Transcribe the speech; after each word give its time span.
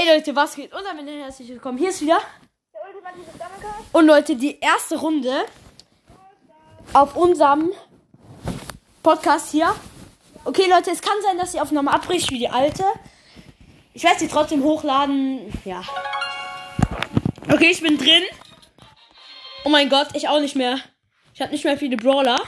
Hey 0.00 0.06
Leute, 0.14 0.36
was 0.36 0.54
geht? 0.54 0.72
Und 0.72 0.84
damit 0.84 1.08
herzlich 1.08 1.48
willkommen. 1.48 1.76
Hier 1.76 1.88
ist 1.88 2.00
wieder. 2.00 2.20
Und 3.90 4.06
Leute, 4.06 4.36
die 4.36 4.60
erste 4.60 4.96
Runde 4.96 5.44
auf 6.92 7.16
unserem 7.16 7.72
Podcast 9.02 9.50
hier. 9.50 9.74
Okay, 10.44 10.70
Leute, 10.70 10.92
es 10.92 11.02
kann 11.02 11.20
sein, 11.22 11.36
dass 11.36 11.50
die 11.50 11.60
Aufnahme 11.60 11.92
abbricht 11.92 12.30
wie 12.30 12.38
die 12.38 12.48
alte. 12.48 12.84
Ich 13.92 14.04
werde 14.04 14.20
sie 14.20 14.28
trotzdem 14.28 14.62
hochladen. 14.62 15.52
Ja. 15.64 15.82
Okay, 17.52 17.70
ich 17.72 17.80
bin 17.80 17.98
drin. 17.98 18.22
Oh 19.64 19.68
mein 19.68 19.88
Gott, 19.88 20.10
ich 20.14 20.28
auch 20.28 20.38
nicht 20.38 20.54
mehr. 20.54 20.78
Ich 21.34 21.40
habe 21.40 21.50
nicht 21.50 21.64
mehr 21.64 21.76
viele 21.76 21.96
Brawler. 21.96 22.40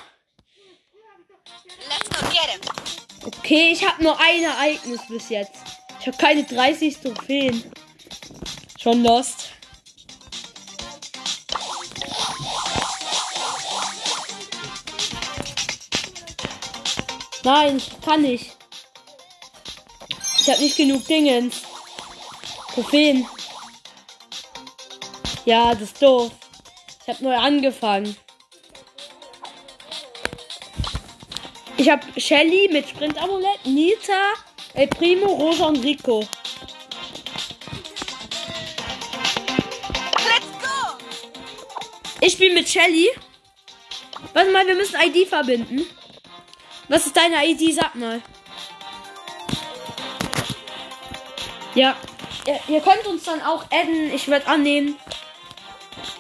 Okay, 3.27 3.73
ich 3.73 3.85
habe 3.85 4.05
nur 4.05 4.17
ein 4.21 4.45
Ereignis 4.45 5.01
bis 5.09 5.31
jetzt. 5.31 5.70
Ich 6.01 6.07
habe 6.07 6.17
keine 6.17 6.45
30 6.45 6.99
Trophäen. 6.99 7.63
Schon 8.79 9.03
lost. 9.03 9.51
Nein, 17.45 17.77
ich 17.77 18.01
kann 18.01 18.23
nicht. 18.23 18.57
Ich 20.39 20.49
habe 20.51 20.63
nicht 20.63 20.77
genug 20.77 21.07
Dingens. 21.07 21.63
Trophäen. 22.73 23.27
Ja, 25.45 25.75
das 25.75 25.83
ist 25.83 26.03
doof. 26.03 26.33
Ich 27.03 27.09
habe 27.09 27.25
neu 27.25 27.37
angefangen. 27.37 28.17
Ich 31.77 31.91
habe 31.91 32.21
Shelly 32.21 32.69
mit 32.71 32.89
Sprint-Amulett, 32.89 33.65
Nita, 33.65 34.35
El 34.75 34.89
Primo, 34.89 35.27
Rosa 35.27 35.67
und 35.67 35.83
Rico. 35.83 36.27
Ich 42.23 42.35
spiele 42.35 42.55
mit 42.55 42.69
Shelly. 42.69 43.09
Warte 44.35 44.51
mal, 44.51 44.67
wir 44.67 44.75
müssen 44.75 44.97
ID 45.01 45.27
verbinden. 45.27 45.87
Was 46.89 47.07
ist 47.07 47.17
deine 47.17 47.47
ID? 47.47 47.75
Sag 47.75 47.95
mal. 47.95 48.21
Ja. 51.75 51.97
Ihr, 52.47 52.61
ihr 52.69 52.81
könnt 52.81 53.07
uns 53.07 53.25
dann 53.25 53.41
auch 53.43 53.65
adden. 53.71 54.13
Ich 54.13 54.29
werde 54.29 54.47
annehmen. 54.47 54.97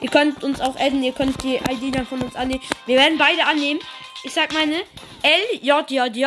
Ihr 0.01 0.11
könnt 0.11 0.43
uns 0.43 0.61
auch 0.61 0.77
adden. 0.77 1.03
Ihr 1.03 1.13
könnt 1.13 1.43
die 1.43 1.57
ID 1.57 1.95
dann 1.95 2.07
von 2.07 2.23
uns 2.23 2.35
annehmen. 2.35 2.63
Wir 2.87 2.97
werden 2.97 3.19
beide 3.19 3.45
annehmen. 3.45 3.81
Ich 4.23 4.33
sag 4.33 4.53
meine 4.53 4.83
LJJJ 5.23 6.27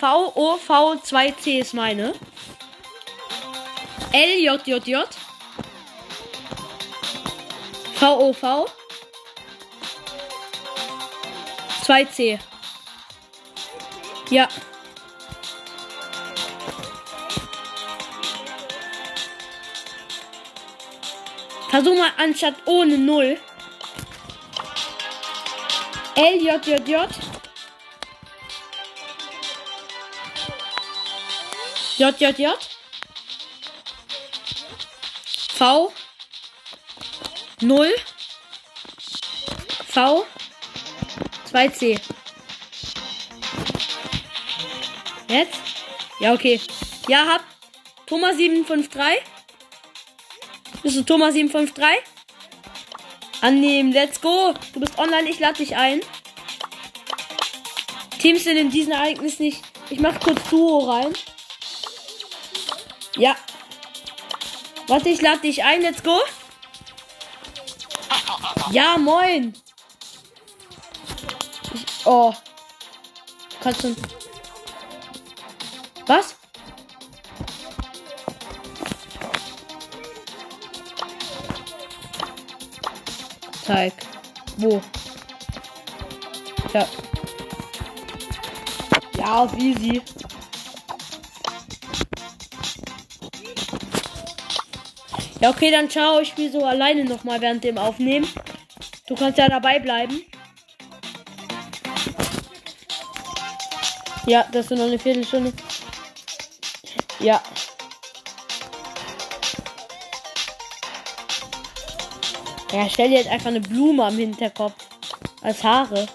VOV2C 0.00 1.60
ist 1.60 1.74
meine. 1.74 2.14
Ljot. 4.12 5.08
V. 7.94 8.18
O 8.18 8.32
V. 8.32 8.66
2C. 11.84 12.38
Ja. 14.30 14.48
Versuch 21.68 21.96
mal 21.96 22.10
anstatt 22.16 22.54
ohne 22.66 22.96
Null. 22.96 23.38
LJJJ. 26.16 27.29
J, 32.00 32.18
J, 32.18 32.38
J. 32.38 32.58
V. 35.52 35.92
Null. 37.60 37.94
V. 39.86 40.24
2C. 41.52 42.00
Jetzt? 45.28 45.60
Ja, 46.20 46.32
okay. 46.32 46.58
Ja, 47.06 47.26
hab. 47.26 47.44
Thomas 48.06 48.38
753. 48.38 49.22
Bist 50.82 50.96
du 50.96 51.02
Thomas 51.02 51.34
753? 51.34 52.02
Annehmen, 53.42 53.92
let's 53.92 54.18
go. 54.22 54.54
Du 54.72 54.80
bist 54.80 54.98
online, 54.98 55.28
ich 55.28 55.38
lade 55.38 55.58
dich 55.58 55.76
ein. 55.76 56.00
Teams 58.18 58.44
sind 58.44 58.56
in 58.56 58.70
diesem 58.70 58.92
Ereignis 58.92 59.38
nicht. 59.38 59.62
Ich 59.90 60.00
mach 60.00 60.18
kurz 60.18 60.40
Duo 60.48 60.90
rein. 60.90 61.12
Ja. 63.16 63.36
Warte, 64.86 65.08
ich 65.08 65.20
lade 65.20 65.40
dich 65.40 65.62
ein, 65.62 65.82
let's 65.82 66.02
go. 66.02 66.18
Ja, 68.70 68.96
moin. 68.98 69.54
Ich, 71.74 72.06
oh. 72.06 72.34
Kannst 73.60 73.84
du. 73.84 73.96
Was? 76.06 76.36
Zeig. 83.64 83.92
Wo? 84.56 84.80
Ja. 86.72 86.88
Ja, 89.16 89.34
auf 89.34 89.56
easy. 89.58 90.02
Ja, 95.40 95.48
okay, 95.48 95.70
dann 95.70 95.88
ciao. 95.88 96.20
Ich 96.20 96.28
spiele 96.28 96.52
so 96.52 96.64
alleine 96.64 97.04
nochmal 97.04 97.40
während 97.40 97.64
dem 97.64 97.78
Aufnehmen. 97.78 98.28
Du 99.06 99.14
kannst 99.14 99.38
ja 99.38 99.48
dabei 99.48 99.78
bleiben. 99.78 100.22
Ja, 104.26 104.44
das 104.52 104.70
ist 104.70 104.78
noch 104.78 104.86
eine 104.86 104.98
Viertelstunde. 104.98 105.52
Ja. 107.18 107.42
Ja, 112.72 112.88
stell 112.88 113.08
dir 113.08 113.18
jetzt 113.18 113.30
einfach 113.30 113.48
eine 113.48 113.60
Blume 113.60 114.04
am 114.04 114.16
Hinterkopf. 114.16 114.74
Als 115.42 115.64
Haare. 115.64 116.06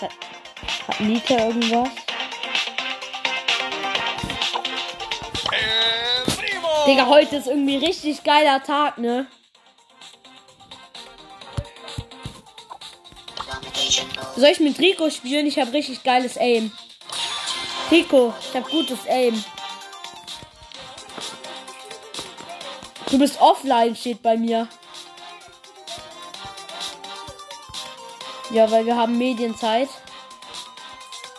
Hat, 0.00 0.10
hat 0.88 1.00
Nita 1.00 1.38
irgendwas? 1.38 2.05
Digga, 6.86 7.08
heute 7.08 7.36
ist 7.36 7.48
irgendwie 7.48 7.78
richtig 7.78 8.22
geiler 8.22 8.62
Tag, 8.62 8.98
ne? 8.98 9.26
Soll 14.36 14.50
ich 14.50 14.60
mit 14.60 14.78
Rico 14.78 15.10
spielen? 15.10 15.46
Ich 15.46 15.58
habe 15.58 15.72
richtig 15.72 16.04
geiles 16.04 16.36
Aim. 16.36 16.70
Rico, 17.90 18.32
ich 18.40 18.56
habe 18.56 18.70
gutes 18.70 19.00
Aim. 19.08 19.42
Du 23.10 23.18
bist 23.18 23.40
offline, 23.40 23.96
steht 23.96 24.22
bei 24.22 24.36
mir. 24.36 24.68
Ja, 28.50 28.70
weil 28.70 28.86
wir 28.86 28.96
haben 28.96 29.18
Medienzeit. 29.18 29.88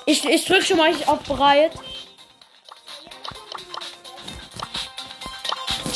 Ich, 0.05 0.25
ich 0.25 0.43
drück 0.43 0.63
schon 0.63 0.77
mal 0.77 0.93
auf 1.05 1.19
bereit. 1.19 1.71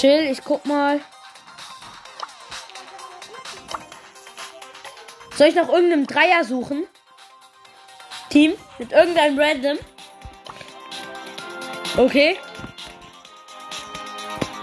Chill, 0.02 0.32
ich 0.32 0.44
guck 0.44 0.66
mal. 0.66 1.00
Soll 5.36 5.50
ich 5.50 5.54
nach 5.54 5.70
irgendeinem 5.70 6.08
Dreier 6.08 6.44
suchen? 6.44 6.88
Team? 8.32 8.56
Mit 8.80 8.94
irgendeinem 8.94 9.38
Random? 9.38 9.78
Okay. 11.98 12.36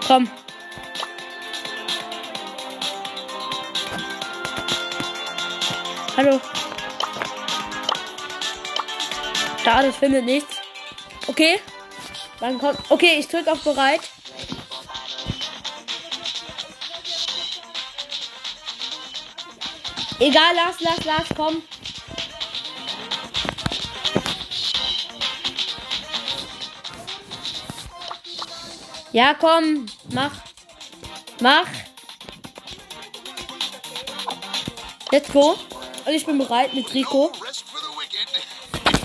Komm. 0.09 0.29
Hallo. 6.17 6.41
Schade, 9.63 9.87
es 9.87 9.97
findet 9.97 10.25
nichts. 10.25 10.57
Okay. 11.29 11.61
Dann 12.41 12.59
kommt. 12.59 12.81
Okay, 12.89 13.21
ich 13.21 13.29
drücke 13.29 13.53
auf 13.53 13.63
bereit. 13.63 14.01
Egal, 20.21 20.55
lass, 20.57 20.81
lass, 20.81 21.05
lass, 21.05 21.29
komm. 21.37 21.63
Ja, 29.13 29.35
komm, 29.35 29.87
mach. 30.13 30.33
Mach. 31.41 31.67
Let's 35.11 35.33
go. 35.33 35.57
Und 36.05 36.13
ich 36.13 36.27
bin 36.27 36.39
bereit 36.39 36.75
mit 36.75 36.93
Rico. 36.93 37.33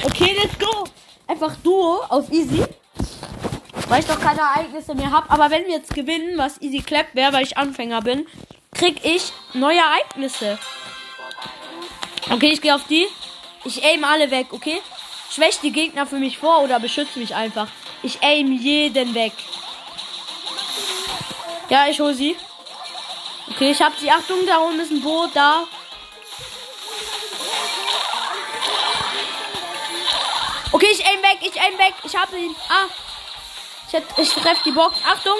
Okay, 0.03 0.35
let's 0.41 0.57
go. 0.59 0.85
Einfach 1.27 1.55
Duo 1.57 2.03
auf 2.09 2.31
easy. 2.31 2.65
weil 3.87 3.99
ich 3.99 4.07
doch 4.07 4.19
keine 4.19 4.41
Ereignisse 4.41 4.95
mehr 4.95 5.11
habe. 5.11 5.29
Aber 5.29 5.51
wenn 5.51 5.65
wir 5.65 5.75
jetzt 5.75 5.93
gewinnen, 5.93 6.37
was 6.37 6.59
easy 6.61 6.81
clap 6.81 7.13
wäre, 7.13 7.31
weil 7.31 7.43
ich 7.43 7.57
Anfänger 7.57 8.01
bin, 8.01 8.25
krieg 8.73 8.99
ich 9.05 9.31
neue 9.53 9.77
Ereignisse. 9.77 10.57
Okay, 12.29 12.51
ich 12.53 12.61
gehe 12.61 12.73
auf 12.73 12.85
die. 12.89 13.07
Ich 13.65 13.83
aim 13.83 14.03
alle 14.03 14.29
weg, 14.31 14.47
okay? 14.51 14.81
Schwäch 15.29 15.59
die 15.61 15.71
Gegner 15.71 16.05
für 16.05 16.17
mich 16.17 16.37
vor 16.37 16.59
oder 16.61 16.79
beschütze 16.79 17.19
mich 17.19 17.33
einfach. 17.35 17.67
Ich 18.01 18.21
aim 18.21 18.51
jeden 18.51 19.13
weg. 19.15 19.33
Ja, 21.69 21.87
ich 21.87 21.99
hole 21.99 22.13
sie. 22.13 22.35
Okay, 23.51 23.71
ich 23.71 23.81
habe 23.81 23.95
sie. 23.99 24.11
Achtung, 24.11 24.45
da 24.45 24.57
unten 24.57 24.79
ist 24.79 24.91
ein 24.91 25.01
Boot, 25.01 25.31
da. 25.33 25.63
Okay, 30.71 30.87
ich 30.91 31.05
aim 31.05 31.21
weg, 31.21 31.37
ich 31.41 31.61
aim 31.61 31.77
weg. 31.77 31.93
Ich 32.03 32.15
habe 32.15 32.37
ihn. 32.37 32.55
Ah. 32.69 32.85
Ich, 33.87 33.93
hätt- 33.93 34.17
ich 34.17 34.29
treffe 34.33 34.61
die 34.65 34.71
Box. 34.71 34.97
Achtung. 35.05 35.37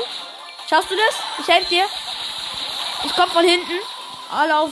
Schaffst 0.69 0.91
du 0.91 0.95
das? 0.95 1.15
Ich 1.39 1.47
helfe 1.53 1.69
dir. 1.69 1.85
Ich 3.03 3.15
komm 3.15 3.29
von 3.29 3.43
hinten. 3.43 3.79
Alle 4.31 4.59
auf. 4.59 4.71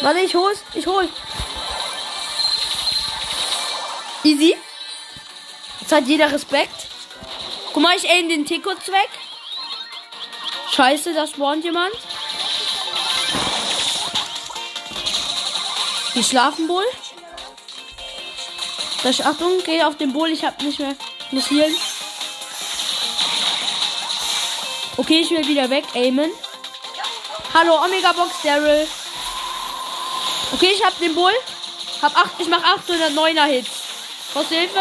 Warte, 0.00 0.20
ich 0.20 0.34
hol's. 0.34 0.62
Ich 0.74 0.86
hol. 0.86 1.08
Easy. 4.24 4.56
Jetzt 5.80 5.92
hat 5.92 6.06
jeder 6.06 6.30
Respekt. 6.30 6.88
Guck 7.72 7.82
mal, 7.82 7.96
ich 7.96 8.08
aim 8.08 8.28
den 8.28 8.44
Tickets 8.44 8.88
weg. 8.88 9.08
Scheiße, 10.74 11.14
da 11.14 11.26
spawnt 11.26 11.64
jemand. 11.64 11.94
Die 16.14 16.24
schlafen 16.24 16.68
wohl. 16.68 16.84
Das 19.02 19.20
Achtung, 19.20 19.62
geh 19.64 19.82
auf 19.82 19.96
den 19.96 20.12
Bull. 20.12 20.30
Ich 20.30 20.44
hab 20.44 20.60
nicht 20.62 20.78
mehr. 20.78 20.96
Muss 21.30 21.50
healen. 21.50 21.76
Okay, 24.96 25.20
ich 25.20 25.30
will 25.30 25.46
wieder 25.46 25.68
weg 25.70 25.84
aimen. 25.94 26.30
Hallo, 27.54 27.84
Omega 27.84 28.12
Box 28.12 28.42
Daryl. 28.42 28.88
Okay, 30.52 30.72
ich 30.74 30.84
hab 30.84 30.98
den 30.98 31.14
Bull. 31.14 31.32
Hab 32.02 32.16
acht, 32.16 32.32
ich 32.38 32.48
mach 32.48 32.62
809er 32.62 33.46
Hits. 33.46 33.70
Brauchst 34.32 34.50
du 34.50 34.54
Hilfe? 34.54 34.80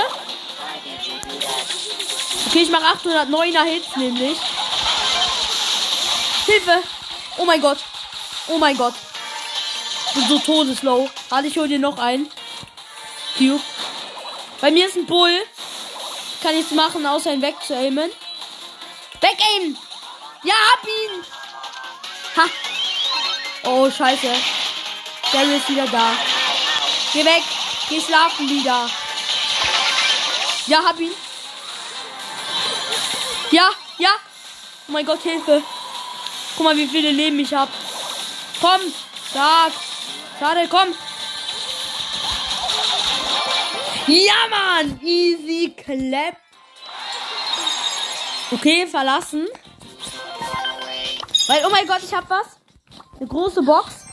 Okay, 2.48 2.62
ich 2.62 2.70
mach 2.70 2.82
809er 2.82 3.64
Hits 3.64 3.96
nämlich. 3.96 4.38
Hilfe! 6.46 6.84
Oh 7.38 7.46
mein 7.46 7.62
Gott. 7.62 7.80
Oh 8.48 8.58
mein 8.58 8.78
Gott. 8.78 8.94
Bin 10.14 10.28
so 10.28 10.40
todeslow. 10.40 11.10
Warte, 11.30 11.48
ich 11.48 11.58
hol 11.58 11.68
dir 11.68 11.80
noch 11.80 11.98
einen. 11.98 12.30
Cube. 13.38 13.62
Bei 14.62 14.72
mir 14.72 14.88
ist 14.88 14.96
ein 14.96 15.06
Bull. 15.06 15.36
Kann 16.42 16.56
nichts 16.56 16.72
machen, 16.72 17.06
außer 17.06 17.34
ihn 17.34 17.42
wegzuaimen. 17.42 18.12
Wegaimen! 19.20 19.78
Ja, 20.44 20.54
hab 20.72 20.84
ihn! 20.84 21.26
Ha! 22.38 22.50
Oh, 23.64 23.90
scheiße. 23.90 24.32
Daryl 25.32 25.58
ist 25.58 25.70
wieder 25.70 25.88
da. 25.88 26.14
Geh 27.14 27.26
weg. 27.26 27.44
Geh 27.90 28.02
schlafen 28.02 28.50
wieder. 28.50 28.90
Ja, 30.68 30.84
hab 30.84 31.00
ihn. 31.00 31.12
Ja, 33.52 33.70
ja. 33.98 34.10
Oh 34.88 34.92
mein 34.92 35.06
Gott, 35.06 35.22
Hilfe. 35.22 35.62
Guck 36.56 36.64
mal, 36.64 36.78
wie 36.78 36.88
viele 36.88 37.12
Leben 37.12 37.40
ich 37.40 37.54
hab. 37.54 37.70
Komm. 38.60 38.82
Sag. 39.34 39.72
Schade, 40.40 40.68
komm. 40.70 40.94
Ja, 44.08 44.34
Mann. 44.50 45.00
Easy 45.04 45.76
clap. 45.76 46.38
Okay, 48.52 48.88
verlassen. 48.88 49.48
Weil, 51.48 51.66
oh 51.66 51.70
mein 51.70 51.88
Gott, 51.88 52.02
ich 52.04 52.14
hab 52.14 52.30
was. 52.30 52.58
Eine 53.20 53.28
große 53.28 53.62
Box. 53.62 54.05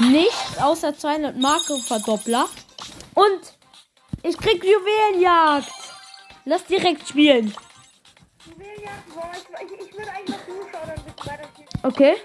Nichts 0.00 0.58
außer 0.60 0.96
200 0.96 1.36
Marke 1.36 1.78
Verdoppler. 1.78 2.48
Und 3.14 3.40
ich 4.22 4.36
krieg 4.36 4.62
Juwelenjagd. 4.64 5.70
Lass 6.44 6.64
direkt 6.64 7.08
spielen. 7.08 7.54
Okay. 11.82 12.16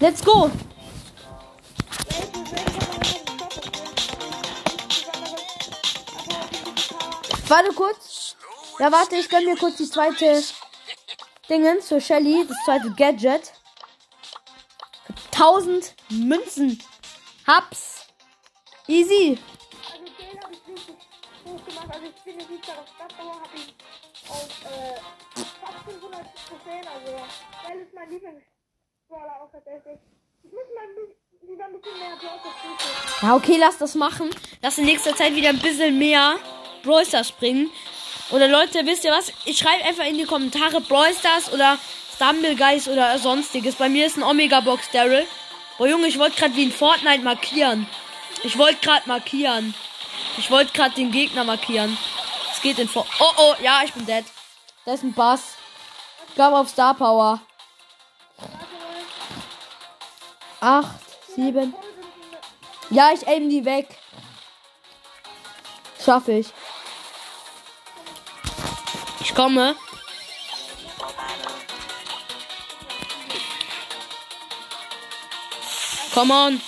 Let's 0.00 0.24
go. 0.24 0.50
Warte 7.48 7.72
kurz. 7.74 8.36
Ja, 8.78 8.92
warte, 8.92 9.16
ich 9.16 9.28
gönn 9.28 9.44
mir 9.44 9.56
kurz 9.56 9.76
die 9.76 9.88
zweite 9.88 10.42
Dingens 11.48 11.88
für 11.88 12.00
Shelly. 12.00 12.46
Das 12.46 12.56
zweite 12.64 12.90
Gadget. 12.90 13.52
Für 15.38 15.44
1000 15.44 15.94
Münzen. 16.10 16.82
Hab's. 17.46 18.08
Easy. 18.88 19.38
Den 19.38 20.40
habe 20.42 20.52
ich 20.52 20.74
richtig 20.74 20.96
hoch 21.44 21.64
gemacht. 21.64 22.00
Ich 22.02 22.22
bin 22.24 22.40
jetzt 22.40 22.50
nicht 22.50 22.64
gerade 22.64 22.80
auf 22.80 22.88
Stadtdauer, 22.88 23.34
habe 23.34 23.54
ich 23.54 23.74
auf 24.28 24.48
fast 25.62 25.78
500 25.86 26.26
Trophäen. 26.48 26.84
Weil 27.64 27.78
ist 27.78 27.94
mein 27.94 28.10
Lieblingsbrawler 28.10 29.40
auch 29.40 29.52
tatsächlich. 29.52 29.98
Ich 30.42 30.50
muss 30.50 30.64
mal 30.74 30.82
ein 30.82 30.94
bisschen, 30.96 31.48
wieder 31.48 31.66
ein 31.66 31.72
bisschen 31.72 31.98
mehr 32.00 32.16
Brawler 32.16 32.40
frühstücken. 32.42 33.22
Ja, 33.22 33.36
okay, 33.36 33.56
lass 33.60 33.78
das 33.78 33.94
machen. 33.94 34.30
Lass 34.60 34.78
in 34.78 34.86
nächster 34.86 35.14
Zeit 35.14 35.36
wieder 35.36 35.50
ein 35.50 35.60
bisschen 35.60 35.98
mehr 35.98 36.34
Brawl 36.82 37.06
Stars 37.06 37.30
bringen. 37.30 37.70
Oder 38.30 38.48
Leute, 38.48 38.84
wisst 38.86 39.04
ihr 39.04 39.12
was? 39.12 39.32
Ich 39.44 39.58
schreibe 39.58 39.84
einfach 39.84 40.04
in 40.04 40.18
die 40.18 40.24
Kommentare 40.24 40.80
Brawl 40.80 41.14
Stars 41.14 41.52
oder 41.52 41.78
Stumblegeist 42.18 42.88
oder 42.88 43.16
sonstiges. 43.20 43.76
Bei 43.76 43.88
mir 43.88 44.04
ist 44.04 44.16
ein 44.16 44.24
Omega 44.24 44.58
Box 44.58 44.90
Daryl. 44.90 45.24
Oh 45.78 45.86
Junge, 45.86 46.08
ich 46.08 46.18
wollte 46.18 46.36
gerade 46.36 46.56
wie 46.56 46.64
in 46.64 46.72
Fortnite 46.72 47.22
markieren. 47.22 47.86
Ich 48.42 48.58
wollte 48.58 48.80
gerade 48.80 49.08
markieren. 49.08 49.72
Ich 50.36 50.50
wollte 50.50 50.72
gerade 50.72 50.96
den 50.96 51.12
Gegner 51.12 51.44
markieren. 51.44 51.96
Es 52.52 52.60
geht 52.60 52.80
in 52.80 52.88
For 52.88 53.06
Oh 53.20 53.32
oh, 53.36 53.54
ja, 53.62 53.82
ich 53.84 53.92
bin 53.92 54.04
dead. 54.04 54.24
Da 54.84 54.94
ist 54.94 55.04
ein 55.04 55.12
Bass. 55.12 55.54
Glaube 56.34 56.56
auf 56.56 56.68
Star 56.68 56.94
Power. 56.94 57.40
Acht, 60.58 60.98
sieben. 61.36 61.72
Ja, 62.90 63.12
ich 63.12 63.28
aim 63.28 63.48
die 63.48 63.64
weg. 63.64 63.96
Schaffe 66.04 66.32
ich. 66.32 66.48
Ich 69.20 69.32
komme. 69.36 69.76
Come 76.18 76.32
on. 76.32 76.60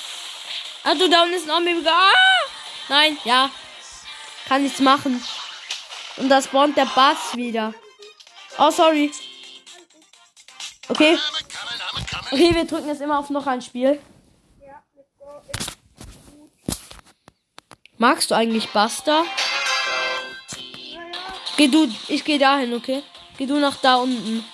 Ah, 0.84 0.94
du, 0.94 1.08
da 1.08 1.22
unten 1.24 1.34
ist 1.34 1.50
ein 1.50 1.56
Omega. 1.56 1.90
Ah! 1.90 2.46
Nein, 2.88 3.18
ja. 3.24 3.50
Kann 4.46 4.62
nichts 4.62 4.78
machen. 4.78 5.20
Und 6.18 6.28
da 6.28 6.40
spawnt 6.40 6.76
der 6.76 6.86
Bass 6.86 7.34
wieder. 7.34 7.74
Oh, 8.58 8.70
sorry. 8.70 9.10
Okay. 10.88 11.18
Okay, 12.30 12.54
wir 12.54 12.64
drücken 12.64 12.86
jetzt 12.86 13.00
immer 13.00 13.18
auf 13.18 13.28
noch 13.30 13.44
ein 13.48 13.60
Spiel. 13.60 14.00
Magst 17.98 18.30
du 18.30 18.36
eigentlich? 18.36 18.68
Naja, 18.72 19.24
Geh 21.56 21.66
du, 21.66 21.92
ich 22.06 22.22
geh 22.22 22.38
dahin, 22.38 22.72
okay? 22.72 23.02
Geh 23.36 23.46
du 23.46 23.56
nach 23.56 23.78
da 23.78 23.96
unten. 23.96 24.44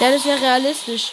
Ja, 0.00 0.10
das 0.10 0.24
wäre 0.24 0.40
realistisch. 0.40 1.12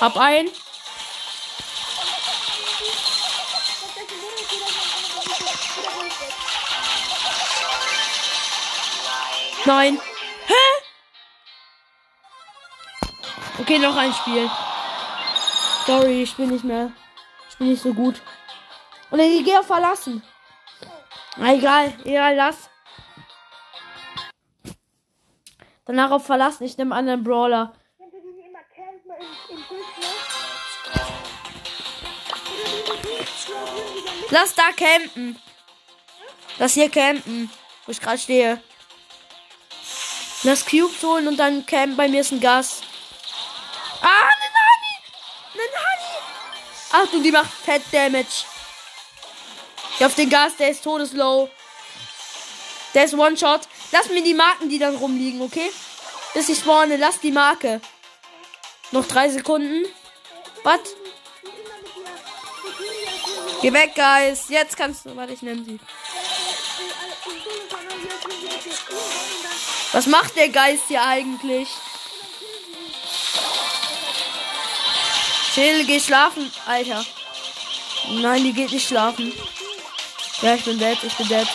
Hab 0.00 0.16
ein. 0.16 0.50
Nein. 9.64 10.00
Hä? 10.46 10.54
Okay, 13.60 13.78
noch 13.78 13.96
ein 13.96 14.14
Spiel. 14.14 14.50
Sorry, 15.86 16.22
ich 16.22 16.34
bin 16.34 16.50
nicht 16.50 16.64
mehr. 16.64 16.92
Ich 17.50 17.56
bin 17.56 17.68
nicht 17.68 17.82
so 17.82 17.92
gut. 17.92 18.20
Und 19.10 19.20
ich 19.20 19.44
gehe 19.44 19.62
verlassen. 19.62 20.22
Na, 21.36 21.52
egal, 21.54 21.92
egal, 22.04 22.36
lass. 22.36 22.69
Diese 25.90 26.06
Dudes, 26.06 26.66
die 26.66 26.84
auch 33.52 33.74
irgendwie 33.74 34.02
dann 34.02 34.18
mit 34.18 34.30
Lass 34.30 34.54
da 34.54 34.70
campen. 34.72 35.38
Lass 36.58 36.74
hier 36.74 36.90
campen, 36.90 37.50
wo 37.86 37.92
ich 37.92 38.00
gerade 38.00 38.18
stehe. 38.18 38.62
Lass 40.42 40.64
Cubes 40.64 41.02
holen 41.02 41.28
und 41.28 41.36
dann 41.36 41.66
Camp. 41.66 41.96
Bei 41.96 42.08
mir 42.08 42.20
ist 42.20 42.32
ein 42.32 42.40
Gas. 42.40 42.80
Ah, 44.00 44.06
ne 44.06 44.48
Nani! 44.56 44.94
Ne 45.54 45.62
Nani! 45.74 47.04
Achtung, 47.04 47.22
die 47.22 47.32
macht 47.32 47.52
Fett 47.52 47.82
Damage. 47.92 48.44
Ich 49.98 50.04
auf 50.06 50.14
den 50.14 50.30
Gas, 50.30 50.56
der 50.56 50.70
ist 50.70 50.82
todeslow. 50.82 51.50
Der 52.94 53.04
ist 53.04 53.14
One-Shot. 53.14 53.68
Lass 53.92 54.08
mir 54.08 54.22
die 54.22 54.34
Marken, 54.34 54.68
die 54.68 54.78
dann 54.78 54.96
rumliegen, 54.96 55.42
okay? 55.42 55.70
Bis 56.34 56.48
ich 56.48 56.58
spawne, 56.58 56.96
lass 56.96 57.20
die 57.20 57.32
Marke. 57.32 57.80
Noch 58.92 59.06
drei 59.06 59.28
Sekunden. 59.28 59.84
Was? 60.62 60.80
Geh 63.62 63.72
weg, 63.72 63.94
Guys. 63.94 64.44
Jetzt 64.48 64.76
kannst 64.76 65.04
du. 65.04 65.16
Warte, 65.16 65.32
ich 65.32 65.42
nehme 65.42 65.64
sie. 65.64 65.78
Was 69.92 70.06
macht 70.06 70.36
der 70.36 70.48
Geist 70.48 70.84
hier 70.88 71.02
eigentlich? 71.02 71.68
Chill, 75.52 75.84
geh 75.84 75.98
schlafen, 75.98 76.50
Alter. 76.66 77.04
Nein, 78.08 78.44
die 78.44 78.52
geht 78.52 78.70
nicht 78.70 78.86
schlafen. 78.86 79.32
Ja, 80.42 80.54
ich 80.54 80.64
bin 80.64 80.78
dead, 80.78 80.96
ich 81.02 81.14
bin 81.14 81.28
dead. 81.28 81.48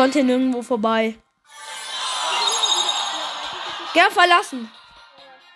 Konnte 0.00 0.24
nirgendwo 0.24 0.62
vorbei. 0.62 1.14
Gern 3.92 4.10
verlassen. 4.10 4.72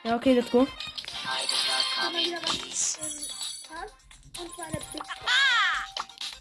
Ja, 0.03 0.17
okay, 0.17 0.35
let's 0.35 0.51
go. 0.51 0.59
Und 0.59 0.69
zwar 4.55 4.67
eine 4.67 4.77
Pizza. 4.93 5.15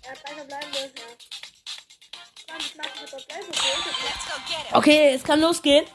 Hat 0.09 0.25
einer 0.29 0.43
bleiben 0.43 0.71
dürfen. 0.73 0.91
ja. 0.97 2.57
20 2.57 2.75
Marken 2.75 2.99
wird 2.99 3.13
dort 3.13 3.25
gleich 3.29 4.73
okay. 4.73 5.13
Es 5.15 5.23
kann 5.23 5.39
losgehen. 5.39 5.85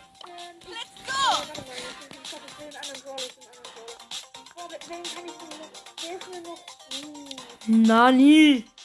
Warte 7.67 8.78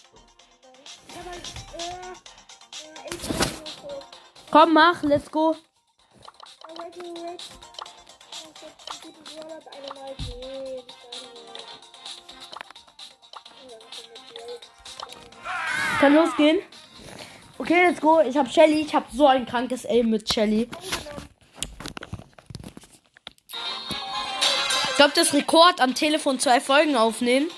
das 4.54 5.24
ist 5.24 5.34
mit 5.34 5.56
Blade. 10.14 10.84
Kann 16.00 16.14
losgehen. 16.14 16.60
Okay, 17.58 17.88
let's 17.88 18.00
go. 18.00 18.20
Ich 18.22 18.38
hab 18.38 18.52
Shelly. 18.52 18.82
Ich 18.82 18.94
hab 18.94 19.10
so 19.12 19.26
ein 19.26 19.48
krankes 19.48 19.86
Aim 19.86 20.12
mit 20.12 20.32
Shelly. 20.32 20.70
Ich 24.90 24.96
glaube, 24.98 25.14
das 25.16 25.34
Rekord 25.34 25.82
am 25.82 25.96
Telefon 25.96 26.40
zwei 26.40 26.62
Folgen 26.62 26.96
aufnehmen. 26.96 27.50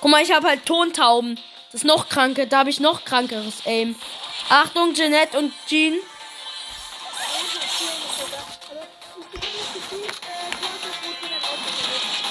Guck 0.00 0.12
mal, 0.12 0.22
ich 0.22 0.32
habe 0.32 0.46
halt 0.46 0.64
Tontauben. 0.64 1.40
Das 1.72 1.82
ist 1.82 1.86
noch 1.86 2.08
kranke. 2.08 2.46
Da 2.46 2.58
habe 2.58 2.70
ich 2.70 2.78
noch 2.78 3.04
krankeres 3.04 3.66
Aim. 3.66 3.96
Achtung, 4.48 4.94
Jeanette 4.94 5.36
und 5.38 5.52
Jean. 5.66 5.98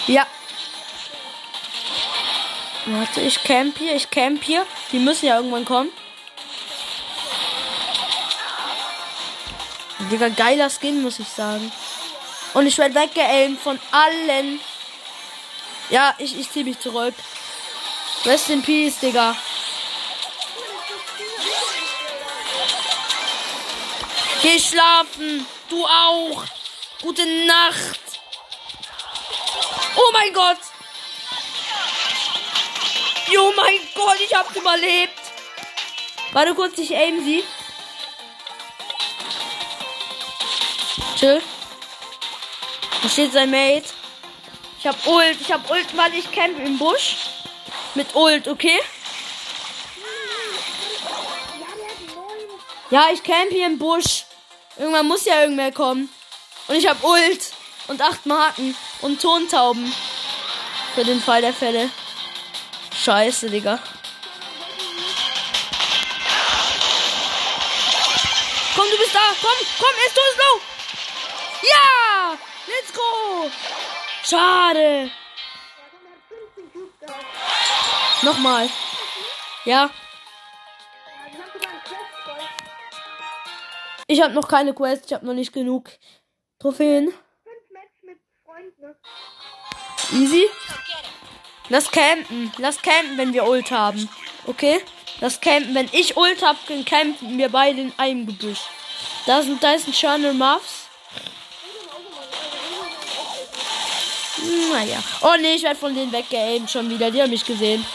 Ja. 0.07 0.25
Warte, 2.85 3.21
ich 3.21 3.43
camp 3.43 3.77
hier, 3.77 3.95
ich 3.95 4.09
camp 4.09 4.43
hier. 4.43 4.65
Die 4.91 4.99
müssen 4.99 5.25
ja 5.25 5.35
irgendwann 5.35 5.65
kommen. 5.65 5.91
Digga, 10.11 10.29
geiler 10.29 10.69
Skin, 10.69 11.01
muss 11.01 11.19
ich 11.19 11.27
sagen. 11.27 11.71
Und 12.53 12.65
ich 12.65 12.77
werde 12.77 12.95
weggeaimt 12.95 13.59
von 13.59 13.77
allen. 13.91 14.59
Ja, 15.89 16.15
ich, 16.17 16.39
ich 16.39 16.49
zieh 16.49 16.63
mich 16.63 16.79
zurück. 16.79 17.13
Rest 18.25 18.49
in 18.49 18.61
Peace, 18.61 18.99
Digga. 18.99 19.35
Geh 24.47 24.59
schlafen. 24.59 25.45
Du 25.67 25.85
auch. 25.85 26.45
Gute 27.01 27.25
Nacht. 27.45 27.99
Oh 29.97 30.11
mein 30.13 30.33
Gott. 30.33 30.59
Jo 33.29 33.51
mein 33.57 33.77
Gott, 33.93 34.17
ich 34.25 34.33
hab's 34.33 34.55
überlebt. 34.55 35.19
Warte 36.31 36.55
kurz, 36.55 36.77
ich 36.77 36.95
aim 36.95 37.25
sie. 37.25 37.43
Chill. 41.19 41.41
Da 43.03 43.09
steht 43.09 43.33
sein 43.33 43.51
Mate. 43.51 43.89
Ich 44.79 44.87
hab 44.87 45.05
Ult, 45.07 45.41
ich 45.41 45.51
hab 45.51 45.69
Ult, 45.69 45.97
weil 45.97 46.15
ich 46.15 46.31
camp 46.31 46.57
im 46.57 46.77
Busch. 46.77 47.17
Mit 47.95 48.15
Ult, 48.15 48.47
okay? 48.47 48.79
Ja, 52.89 53.07
ich 53.11 53.21
camp 53.21 53.51
hier 53.51 53.65
im 53.65 53.77
Busch. 53.77 54.26
Irgendwann 54.77 55.07
muss 55.07 55.25
ja 55.25 55.41
irgendwer 55.41 55.71
kommen. 55.71 56.09
Und 56.67 56.75
ich 56.75 56.87
hab 56.87 57.03
Ult. 57.03 57.51
Und 57.87 58.01
acht 58.01 58.25
Marken. 58.25 58.75
Und 59.01 59.21
Tontauben. 59.21 59.93
Für 60.95 61.03
den 61.03 61.21
Fall 61.21 61.41
der 61.41 61.53
Fälle. 61.53 61.89
Scheiße, 62.95 63.49
Digga. 63.49 63.79
Komm, 68.75 68.85
du 68.91 68.97
bist 68.97 69.15
da. 69.15 69.19
Komm, 69.41 69.67
komm, 69.79 69.95
er 69.99 70.07
ist 70.07 70.15
todeslow. 70.15 70.61
Ja! 71.63 72.37
Let's 72.67 72.93
go! 72.93 73.51
Schade. 74.23 75.09
Nochmal. 78.21 78.69
Ja, 79.65 79.89
ich 84.07 84.21
habe 84.21 84.33
noch 84.33 84.47
keine 84.47 84.73
Quest. 84.73 85.05
Ich 85.05 85.13
habe 85.13 85.25
noch 85.25 85.33
nicht 85.33 85.53
genug 85.53 85.89
Trophäen. 86.59 87.07
Fünf 87.07 87.69
Match 87.71 88.03
mit 88.03 88.17
Freunden. 88.43 88.81
ne? 88.81 88.95
Easy. 90.13 90.45
Lass 91.69 91.91
campen. 91.91 92.51
Lass 92.57 92.81
campen, 92.81 93.17
wenn 93.17 93.33
wir 93.33 93.45
Ult 93.45 93.71
haben. 93.71 94.09
Okay? 94.45 94.81
Lass 95.19 95.39
campen. 95.41 95.75
Wenn 95.75 95.89
ich 95.91 96.15
Ult 96.15 96.41
hab, 96.41 96.55
dann 96.67 96.85
campen 96.85 97.37
wir 97.37 97.49
beide 97.49 97.81
in 97.81 97.93
einem 97.97 98.25
Gebüsch. 98.25 98.61
Da 99.25 99.41
sind, 99.41 99.61
da 99.61 99.73
ist 99.73 99.87
ein 99.87 99.93
Channel 99.93 100.33
Muffs. 100.33 100.87
Naja. 104.71 105.03
Oh 105.21 105.35
nee, 105.41 105.55
ich 105.55 105.63
werde 105.63 105.75
von 105.75 105.93
denen 105.93 106.11
weggeaimt 106.11 106.71
schon 106.71 106.89
wieder. 106.89 107.11
Die 107.11 107.21
haben 107.21 107.31
mich 107.31 107.43
gesehen. 107.43 107.85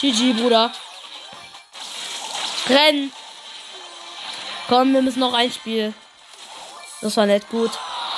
GG, 0.00 0.34
Bruder. 0.34 0.72
Renn. 2.68 3.10
Komm, 4.68 4.94
wir 4.94 5.02
müssen 5.02 5.20
noch 5.20 5.34
ein 5.34 5.50
Spiel. 5.50 5.92
Das 7.00 7.16
war 7.16 7.26
nicht 7.26 7.48
gut. 7.50 7.70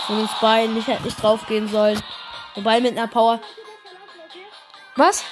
Von 0.06 0.20
uns 0.20 0.30
beiden. 0.40 0.76
Ich 0.76 0.86
hätte 0.86 1.02
nicht 1.02 1.20
drauf 1.20 1.46
gehen 1.46 1.68
sollen. 1.68 2.00
Wobei 2.54 2.80
mit 2.80 2.96
einer 2.96 3.08
Power. 3.08 3.40
Was? 4.94 5.24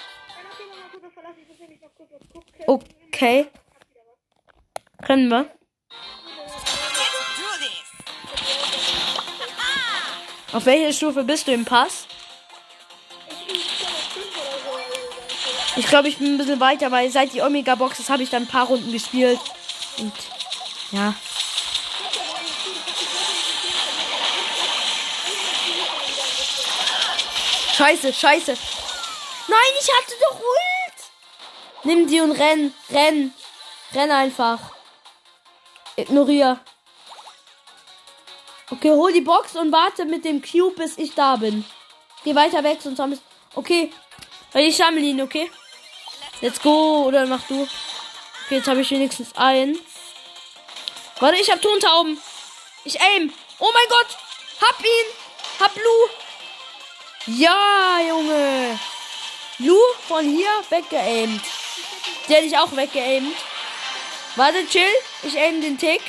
Okay. 2.67 3.49
Können 5.05 5.29
wir? 5.29 5.51
Auf 10.53 10.67
welche 10.67 10.93
Stufe 10.93 11.25
bist 11.25 11.47
du 11.47 11.53
im 11.53 11.65
Pass? 11.65 12.07
Ich 15.77 15.87
glaube, 15.87 16.09
ich 16.09 16.19
bin 16.19 16.35
ein 16.35 16.39
bisschen 16.39 16.61
weiter, 16.61 16.91
weil 16.93 17.11
seit 17.11 17.33
die 17.33 17.43
Omega 17.43 17.75
Boxes 17.75 18.09
habe 18.09 18.23
ich 18.23 18.31
dann 18.31 18.45
ein 18.45 18.49
paar 18.49 18.67
Runden 18.67 18.93
gespielt. 18.93 19.41
Und 19.99 20.13
ja. 20.95 21.15
Scheiße, 27.77 28.13
scheiße. 28.13 28.53
Nein, 29.49 29.59
ich 29.81 29.89
hatte 29.89 30.15
doch 30.21 30.39
Ult. 30.39 31.85
Nimm 31.85 32.07
die 32.07 32.21
und 32.21 32.33
renn, 32.33 32.73
renn. 32.91 33.35
Renn 33.93 34.11
einfach. 34.11 34.61
Ignorier. 35.97 36.61
Okay, 38.71 38.91
hol 38.91 39.13
die 39.13 39.21
Box 39.21 39.57
und 39.57 39.73
warte 39.73 40.05
mit 40.05 40.25
dem 40.25 40.41
Cube, 40.41 40.77
bis 40.77 40.97
ich 40.99 41.15
da 41.15 41.37
bin. 41.37 41.65
Geh 42.25 42.35
weiter 42.35 42.65
weg, 42.65 42.79
sonst 42.81 42.99
haben 42.99 43.13
wir 43.13 43.19
Okay. 43.55 43.93
Weil 44.53 44.67
ich 44.67 44.77
sammle 44.77 45.01
ihn, 45.01 45.21
okay? 45.21 45.51
Let's 46.41 46.61
go. 46.61 47.05
Oder 47.07 47.27
mach 47.27 47.43
du. 47.47 47.63
Okay, 48.45 48.57
jetzt 48.57 48.69
habe 48.69 48.81
ich 48.81 48.91
wenigstens 48.91 49.37
einen. 49.37 49.79
Warte, 51.21 51.39
ich 51.41 51.51
hab 51.51 51.63
Tontauben. 51.63 52.21
Ich 52.85 53.01
aim. 53.01 53.33
Oh 53.59 53.71
mein 53.73 53.89
Gott. 53.89 54.19
Hab 54.61 54.81
ihn. 54.81 55.61
Hab 55.61 55.77
Lu. 55.77 56.09
Ja, 57.27 58.01
Junge. 58.07 58.79
Lu 59.59 59.79
von 60.09 60.25
hier 60.25 60.51
weggeaimt. 60.69 61.43
Der 62.29 62.37
hätte 62.37 62.47
ich 62.49 62.59
auch 62.59 62.75
weggeaimt. 62.77 63.37
Warte, 64.37 64.67
chill. 64.67 64.83
Ich 65.23 65.39
aim 65.39 65.61
den 65.61 65.79
Tick. 65.79 66.03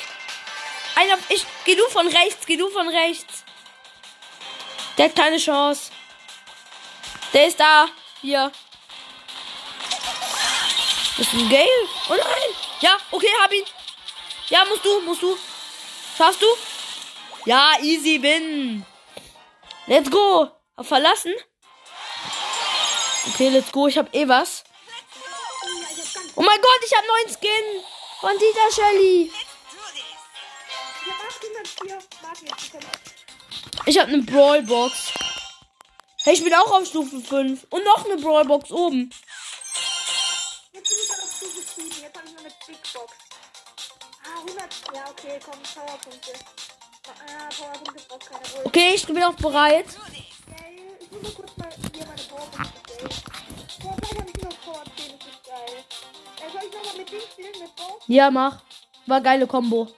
hab, 0.96 1.18
ich, 1.30 1.46
geh 1.64 1.76
du 1.76 1.86
von 1.88 2.08
rechts, 2.08 2.44
geh 2.44 2.56
du 2.56 2.68
von 2.70 2.88
rechts. 2.88 3.44
Der 4.98 5.06
hat 5.06 5.16
keine 5.16 5.38
Chance. 5.38 5.92
Der 7.32 7.46
ist 7.46 7.60
da. 7.60 7.86
Hier. 8.20 8.50
Das 11.16 11.26
ist 11.26 11.32
ein 11.32 11.48
Gale. 11.48 11.88
Oh 12.08 12.14
nein. 12.14 12.56
Ja, 12.80 12.96
okay, 13.10 13.30
hab 13.40 13.52
ihn. 13.52 13.64
Ja, 14.48 14.64
musst 14.64 14.84
du, 14.84 15.00
musst 15.00 15.22
du. 15.22 15.36
Schaffst 16.16 16.40
du? 16.40 16.46
Ja, 17.46 17.72
easy 17.80 18.22
win. 18.22 18.84
Let's 19.86 20.10
go. 20.10 20.50
Verlassen. 20.80 21.34
Okay, 23.28 23.48
let's 23.48 23.72
go. 23.72 23.88
Ich 23.88 23.98
hab 23.98 24.14
eh 24.14 24.28
was. 24.28 24.62
Oh 26.36 26.42
mein 26.42 26.60
Gott, 26.60 26.80
ich 26.84 26.92
hab 26.96 27.04
neuen 27.06 27.28
Skin. 27.28 27.82
Von 28.20 28.38
Dieter 28.38 28.72
Shelly. 28.74 29.32
Ich 31.04 31.10
hab 31.10 31.26
804 31.26 31.98
Marken 32.22 32.46
jetzt 32.46 32.72
bekommen. 32.72 32.90
Ich 33.86 33.98
hab 33.98 34.08
eine 34.08 34.22
Brawlbox. 34.22 35.12
Hey, 36.24 36.34
ich 36.34 36.42
bin 36.42 36.54
auch 36.54 36.70
auf 36.72 36.86
Stufe 36.86 37.20
5. 37.20 37.66
Und 37.70 37.84
noch 37.84 38.04
eine 38.04 38.16
Brawlbox 38.16 38.70
oben. 38.70 39.12
Ja, 44.94 45.04
okay, 45.10 45.38
komm, 45.44 45.60
Powerpunkte. 45.74 46.32
Ah, 47.06 47.48
Powerpunkte 47.56 48.04
braucht 48.08 48.30
keiner 48.30 48.54
wohl. 48.54 48.66
Okay, 48.66 48.92
ich 48.94 49.06
bin 49.06 49.22
auch 49.22 49.34
bereit. 49.34 49.86
Geil. 49.86 50.66
Ich 51.00 51.10
muss 51.10 51.22
nur 51.22 51.32
kurz 51.34 51.56
mal 51.56 51.68
hier 51.94 52.06
meine 52.06 52.22
Powerpunkte 52.22 52.80
stellen. 52.92 53.36
Vorzeit 53.80 54.18
habe 54.18 54.30
ich 54.30 54.42
nur 54.42 54.52
Power 54.52 54.84
10. 54.96 55.18
Das 55.18 55.28
ist 55.28 55.44
geil. 55.44 55.84
Äh, 56.36 56.50
soll 56.52 56.60
ich 56.68 56.74
nochmal 56.74 56.96
mit 56.98 57.10
Ding 57.10 57.20
spielen? 57.32 57.52
Mit 57.60 57.76
Bo? 57.76 58.00
Ja, 58.06 58.30
mach. 58.30 58.62
War 59.06 59.20
geile 59.20 59.46
Combo. 59.46 59.86
Him. 59.86 59.94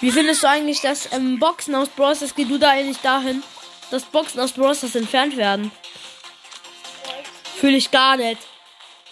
Wie 0.00 0.10
findest 0.10 0.42
du 0.42 0.48
eigentlich, 0.48 0.80
dass 0.80 1.12
ähm, 1.12 1.38
Boxen 1.38 1.76
aus 1.76 1.88
Bros. 1.88 2.18
Das 2.18 2.34
geht 2.34 2.50
du 2.50 2.58
da 2.58 2.70
eigentlich 2.70 2.98
dahin, 2.98 3.42
dass 3.92 4.04
Boxen 4.04 4.40
aus. 4.40 4.54
Das 4.54 4.94
entfernt 4.94 5.36
werden? 5.36 5.70
Fühle 7.58 7.76
ich 7.76 7.90
gar 7.90 8.16
nicht. 8.16 8.40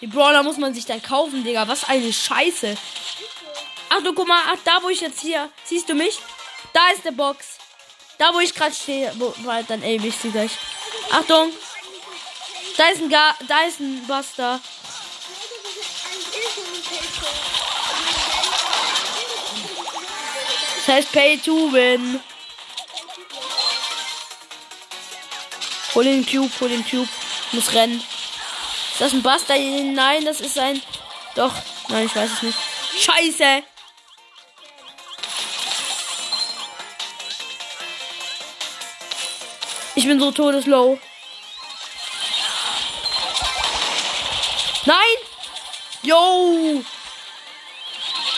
Die 0.01 0.07
Brawler 0.07 0.43
muss 0.43 0.57
man 0.57 0.75
sich 0.75 0.87
dann 0.87 1.03
kaufen, 1.03 1.45
Digga. 1.45 1.69
Was 1.69 1.85
eine 1.85 2.13
Scheiße. 2.13 2.77
Ach 3.91 4.03
du, 4.03 4.15
guck 4.15 4.27
mal, 4.27 4.41
ach, 4.47 4.59
da 4.65 4.83
wo 4.83 4.89
ich 4.89 5.01
jetzt 5.01 5.21
hier. 5.21 5.51
Siehst 5.65 5.89
du 5.89 5.95
mich? 5.95 6.19
Da 6.73 6.81
ist 6.95 7.05
der 7.05 7.13
Box. 7.13 7.59
Da 8.19 8.33
wo 8.33 8.41
ich 8.41 8.55
gerade 8.55 8.75
stehe. 8.75 9.13
Wo, 9.19 9.35
warte, 9.45 9.67
dann 9.69 9.83
ey, 9.83 10.01
ich 10.03 10.17
sie 10.17 10.31
gleich. 10.31 10.53
Achtung. 11.11 11.53
Da 12.77 12.89
ist 12.89 13.03
ein 13.03 13.11
Ga 13.11 13.35
da 13.47 13.63
ist 13.63 13.81
ein 13.81 14.07
Buster. 14.07 14.61
Das 20.77 20.95
heißt 20.97 21.13
Pay 21.13 21.39
to 21.39 21.73
Win. 21.73 22.21
Hol 26.01 26.07
den 26.07 26.25
Cube, 26.25 26.51
hol 26.61 26.71
den 26.71 26.83
Cube. 26.83 27.11
Muss 27.53 27.75
rennen. 27.75 28.01
Ist 28.01 29.01
das 29.03 29.13
ein 29.13 29.23
Buster? 29.23 29.55
Nein, 29.55 30.25
das 30.25 30.41
ist 30.41 30.59
ein. 30.59 30.81
Doch. 31.35 31.53
Nein, 31.89 32.07
ich 32.07 32.17
weiß 32.17 32.31
es 32.33 32.43
nicht. 32.43 32.59
Scheiße. 32.99 33.63
Ich 39.95 40.07
bin 40.07 40.19
so 40.19 40.31
todeslow. 40.31 40.99
Nein! 44.87 44.97
Yo! 46.01 46.83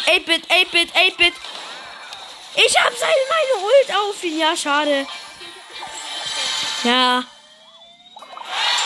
8-Bit, 0.06 0.50
8-Bit, 0.50 0.96
8-Bit. 0.96 1.34
Ich 2.56 2.76
hab 2.76 2.92
seine 2.92 3.14
meine 3.30 3.64
Ult 3.64 3.94
auf 4.00 4.24
ihn. 4.24 4.40
Ja, 4.40 4.56
schade. 4.56 5.06
Ja. 6.82 7.22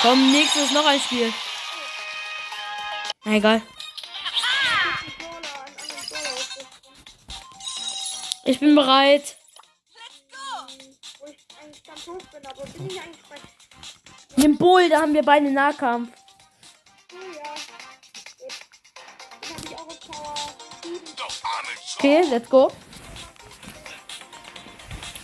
Komm, 0.06 0.30
nächstes 0.30 0.70
noch 0.70 0.86
ein 0.86 1.00
Spiel. 1.00 1.32
Egal. 3.24 3.60
Ich 8.44 8.60
bin 8.60 8.76
bereit. 8.76 9.36
Im 14.36 14.56
Bull, 14.56 14.88
da 14.88 15.00
haben 15.00 15.12
wir 15.12 15.24
beide 15.24 15.50
Nahkampf. 15.50 16.12
Ja. 17.10 17.18
Gut. 18.38 18.54
Dann 19.40 19.56
habe 19.56 19.66
ich 19.66 19.74
auch 19.74 19.88
auf 19.88 20.00
Power 20.06 20.34
7. 20.84 21.98
Okay, 21.98 22.22
let's 22.30 22.48
go. 22.48 22.72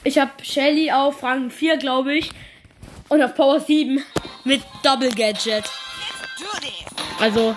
Ich 0.03 0.19
habe 0.19 0.45
Shelly 0.45 0.91
auf 0.91 1.23
Rang 1.23 1.53
4, 1.53 1.77
glaube 1.77 2.15
ich. 2.17 2.33
Und 3.09 3.23
auf 3.23 3.37
Power 3.37 3.61
7 3.61 4.05
mit 4.45 4.63
Double 4.83 5.11
Gadget. 5.11 5.65
Also, 7.19 7.55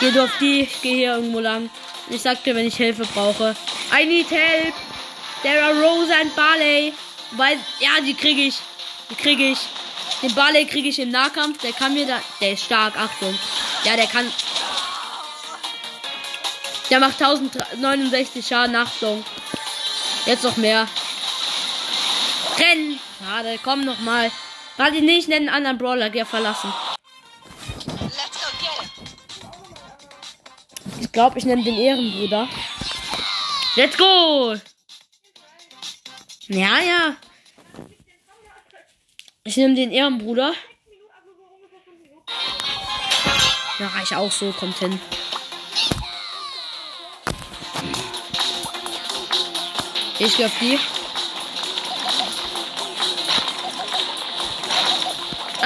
geh 0.00 0.10
du 0.10 0.24
auf 0.24 0.30
die, 0.40 0.68
gehe 0.82 0.96
hier 0.96 1.14
irgendwo 1.16 1.40
lang. 1.40 1.70
Ich 2.08 2.22
sag 2.22 2.42
dir, 2.44 2.54
wenn 2.54 2.66
ich 2.66 2.76
Hilfe 2.76 3.04
brauche. 3.14 3.54
I 3.92 4.06
need 4.06 4.30
help. 4.30 4.74
There 5.42 5.62
are 5.62 5.74
Rose 5.74 6.12
and 6.14 6.34
Barley. 6.34 6.92
Weil, 7.32 7.58
ja, 7.80 7.90
die 8.04 8.14
kriege 8.14 8.42
ich. 8.42 8.58
Die 9.10 9.14
kriege 9.14 9.50
ich. 9.50 9.58
Den 10.22 10.34
Barley 10.34 10.64
kriege 10.64 10.88
ich 10.88 10.98
im 10.98 11.10
Nahkampf. 11.10 11.60
Der 11.60 11.72
kann 11.72 11.94
mir 11.94 12.06
da. 12.06 12.20
Der 12.40 12.52
ist 12.52 12.64
stark, 12.64 12.96
Achtung. 12.96 13.36
Ja, 13.84 13.96
der 13.96 14.06
kann. 14.06 14.32
Der 16.88 17.00
macht 17.00 17.20
1069 17.20 18.46
Schaden, 18.46 18.76
Achtung. 18.76 19.24
Jetzt 20.24 20.44
noch 20.44 20.56
mehr. 20.56 20.88
Rennen! 22.58 22.98
Schade, 23.20 23.58
komm 23.62 23.84
noch 23.84 23.98
mal. 24.00 24.30
Warte 24.76 25.00
nicht, 25.00 25.28
nennen 25.28 25.48
einen 25.48 25.56
anderen 25.56 25.78
Brawler, 25.78 26.10
der 26.10 26.26
verlassen. 26.26 26.72
Ich 31.00 31.10
glaube, 31.12 31.38
ich 31.38 31.44
nenne 31.44 31.62
den 31.62 31.78
Ehrenbruder. 31.78 32.48
Let's 33.76 33.96
go! 33.96 34.56
Ja, 36.48 36.78
ja. 36.80 37.16
Ich 39.44 39.56
nehme 39.56 39.74
den 39.74 39.92
Ehrenbruder. 39.92 40.52
Ja, 43.78 43.90
ich 44.02 44.14
auch 44.14 44.30
so, 44.30 44.52
kommt 44.52 44.78
hin. 44.78 45.00
Ich 50.18 50.36
gehe 50.36 50.46
auf 50.46 50.58
die. 50.60 50.78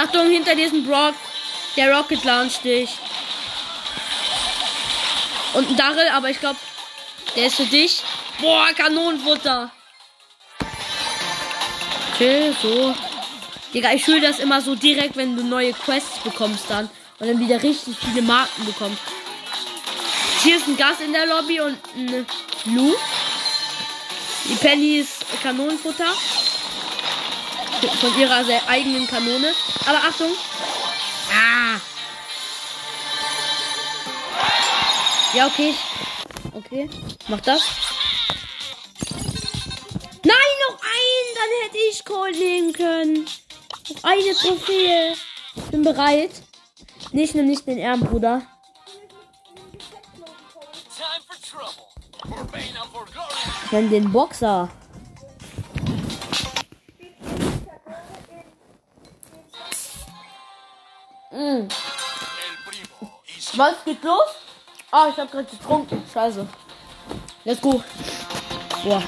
Achtung, 0.02 0.30
hinter 0.30 0.54
diesem 0.54 0.84
Brock. 0.84 1.14
Der 1.76 1.94
Rocket 1.94 2.24
launcht 2.24 2.64
dich. 2.64 2.90
Und 5.52 5.68
ein 5.68 5.76
Darrell, 5.76 6.08
aber 6.10 6.30
ich 6.30 6.40
glaube, 6.40 6.58
der 7.36 7.46
ist 7.46 7.56
für 7.56 7.66
dich. 7.66 8.02
Boah, 8.40 8.68
Kanonenfutter. 8.74 9.70
Okay, 12.14 12.54
so. 12.62 12.94
Digga, 13.74 13.92
ich 13.92 14.04
fühle 14.04 14.22
das 14.22 14.38
immer 14.38 14.60
so 14.62 14.74
direkt, 14.74 15.16
wenn 15.16 15.36
du 15.36 15.44
neue 15.44 15.72
Quests 15.72 16.18
bekommst 16.20 16.64
dann. 16.68 16.88
Und 17.18 17.28
dann 17.28 17.38
wieder 17.38 17.62
richtig 17.62 17.96
viele 17.98 18.22
Marken 18.22 18.64
bekommst. 18.64 19.02
Hier 20.42 20.56
ist 20.56 20.66
ein 20.66 20.76
Gas 20.78 21.00
in 21.00 21.12
der 21.12 21.26
Lobby 21.26 21.60
und 21.60 21.78
ein 21.94 22.26
Lu. 22.64 22.94
Die 24.46 24.56
Penny 24.56 24.98
ist 24.98 25.24
Kanonenfutter. 25.42 26.10
Von 28.00 28.18
ihrer 28.18 28.44
eigenen 28.68 29.06
Kanone. 29.06 29.54
Aber 29.86 29.98
Achtung. 29.98 30.32
Ah. 31.30 31.80
Ja, 35.34 35.46
okay. 35.46 35.74
Okay. 36.52 36.90
Mach 37.28 37.40
das. 37.40 37.62
Nein, 40.24 40.52
noch 40.68 40.78
ein. 40.80 41.24
Dann 41.34 41.50
hätte 41.64 41.78
ich 41.90 42.04
Cold 42.04 42.38
nehmen 42.38 42.72
können. 42.72 43.26
Noch 43.88 44.04
eine 44.04 44.34
Trophäe. 44.34 45.16
Bin 45.70 45.82
bereit. 45.82 46.30
Nicht, 47.12 47.34
nimm 47.34 47.46
nicht 47.46 47.66
den 47.66 47.78
Ehrenbruder. 47.78 48.42
Time 50.96 51.22
for 51.26 51.36
trouble. 51.40 51.90
Mm. 61.30 61.68
Was 63.54 63.84
geht 63.84 64.02
los? 64.02 64.28
Ah, 64.90 65.08
ich 65.08 65.16
hab 65.16 65.30
gerade 65.30 65.48
getrunken. 65.48 66.02
Scheiße. 66.12 66.46
Let's 67.44 67.60
go. 67.60 67.82
Boah. 68.82 69.02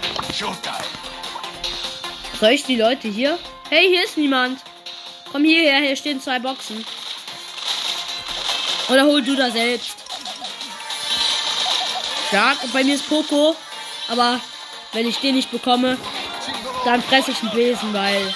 Soll 2.40 2.50
ich 2.50 2.64
die 2.64 2.76
Leute 2.76 3.08
hier? 3.08 3.38
Hey, 3.68 3.88
hier 3.88 4.04
ist 4.04 4.16
niemand. 4.16 4.60
Komm 5.30 5.44
hierher, 5.44 5.80
hier 5.80 5.96
stehen 5.96 6.20
zwei 6.20 6.38
Boxen. 6.38 6.84
Oder 8.88 9.04
hol 9.04 9.22
du 9.22 9.34
da 9.34 9.50
selbst. 9.50 9.96
Und 12.62 12.72
bei 12.72 12.84
mir 12.84 12.94
ist 12.94 13.08
Poco. 13.08 13.56
Aber 14.08 14.40
wenn 14.92 15.06
ich 15.06 15.18
den 15.18 15.34
nicht 15.34 15.50
bekomme, 15.50 15.98
dann 16.84 17.02
fresse 17.02 17.30
ich 17.32 17.42
einen 17.42 17.52
Besen, 17.52 17.92
weil 17.92 18.34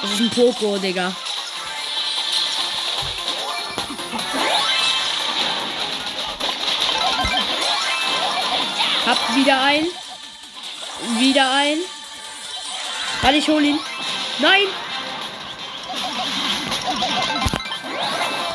das 0.00 0.12
ist 0.12 0.20
ein 0.20 0.30
Poco, 0.30 0.78
Digga. 0.78 1.12
Wieder 9.34 9.60
ein. 9.62 9.86
Wieder 11.18 11.50
ein. 11.50 11.78
Warte, 13.22 13.36
ich 13.36 13.48
hol 13.48 13.64
ihn. 13.64 13.78
Nein! 14.38 14.66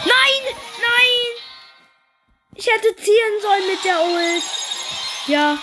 Nein! 0.06 0.44
Nein! 0.82 1.38
Ich 2.56 2.68
hätte 2.68 2.96
zielen 2.96 3.42
sollen 3.42 3.68
mit 3.68 3.84
der 3.84 4.04
Ult. 4.04 4.44
Ja. 5.28 5.58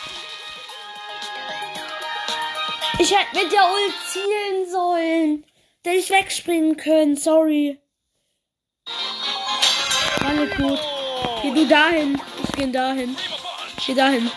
Ich 2.99 3.11
hätte 3.11 3.43
mit 3.43 3.53
der 3.53 3.71
Ult 3.71 3.95
zielen 4.11 4.71
sollen. 4.71 5.45
Hätte 5.85 5.97
ich 5.97 6.11
wegspringen 6.11 6.77
können. 6.77 7.17
Sorry. 7.17 7.79
Alles 10.25 10.57
gut. 10.57 10.81
Geh 11.43 11.51
du 11.51 11.67
dahin. 11.67 12.21
Ich 12.43 12.53
geh 12.53 12.71
dahin. 12.71 13.17
Geh 13.87 13.95
dahin. 13.95 14.31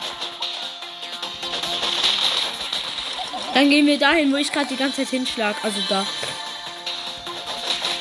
Dann 3.58 3.72
gehen 3.72 3.88
wir 3.88 3.98
dahin, 3.98 4.32
wo 4.32 4.36
ich 4.36 4.52
gerade 4.52 4.68
die 4.68 4.76
ganze 4.76 4.98
Zeit 4.98 5.08
hinschlag. 5.08 5.56
Also 5.64 5.80
da. 5.90 6.06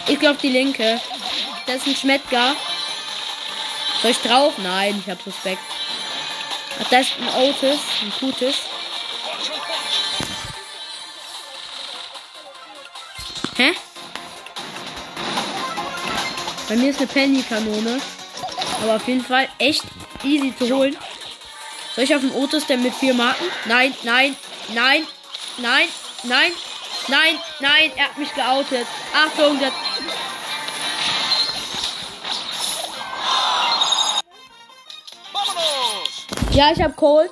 Ich 0.07 0.21
glaube 0.21 0.39
die 0.43 0.51
linke. 0.51 1.01
Das 1.67 1.77
ist 1.77 1.87
ein 1.87 1.97
Schmettgar. 1.97 2.55
Soll 4.03 4.11
ich 4.11 4.19
drauf? 4.19 4.59
Nein, 4.59 5.03
ich 5.03 5.11
habe 5.11 5.19
Respekt. 5.27 5.63
Ach, 6.79 6.91
das 6.91 7.07
ist 7.07 7.15
ein 7.19 7.43
Otis, 7.43 7.79
ein 8.03 8.13
gutes. 8.21 8.57
Hä? 13.57 13.73
Bei 16.69 16.77
mir 16.77 16.91
ist 16.91 16.99
eine 16.99 17.07
Penny-Kanone. 17.07 17.99
Aber 18.83 18.97
auf 18.97 19.09
jeden 19.09 19.25
Fall 19.25 19.49
echt 19.57 19.85
easy 20.23 20.55
zu 20.55 20.69
holen. 20.69 20.99
Soll 21.95 22.05
ich 22.05 22.15
auf 22.15 22.21
den 22.21 22.33
Otis 22.33 22.67
denn 22.67 22.83
mit 22.83 22.95
vier 22.95 23.15
Marken? 23.15 23.47
Nein, 23.65 23.95
nein, 24.03 24.37
nein, 24.75 25.07
nein, 25.59 25.89
nein, 26.25 26.53
nein, 27.09 27.39
nein, 27.61 27.93
er 27.97 28.05
hat 28.07 28.19
mich 28.19 28.35
geoutet. 28.35 28.87
Achtung, 29.15 29.59
das. 29.61 29.73
Ja, 36.53 36.73
ich 36.73 36.83
hab 36.83 36.97
Cold. 36.97 37.31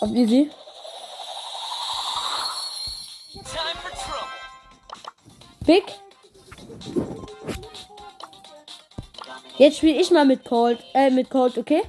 Auf 0.00 0.10
easy. 0.10 0.50
Big. 5.66 5.84
Jetzt 9.58 9.76
spiele 9.76 10.00
ich 10.00 10.10
mal 10.10 10.24
mit 10.24 10.44
Cold, 10.44 10.82
äh, 10.94 11.10
mit 11.10 11.30
Cold, 11.30 11.58
okay? 11.58 11.82